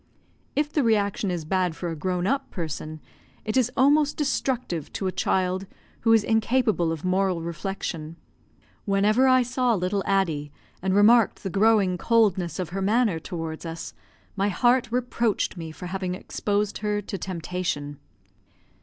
[0.55, 2.99] If the re action is bad for a grown up person,
[3.45, 5.67] it is almost destructive to a child
[5.99, 8.15] who is incapable of moral reflection.
[8.85, 10.51] Whenever I saw little Addie,
[10.81, 13.93] and remarked the growing coldness of her manner towards us,
[14.35, 17.99] my heart reproached me for having exposed her to temptation.